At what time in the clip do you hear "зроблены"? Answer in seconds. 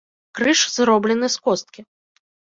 0.75-1.29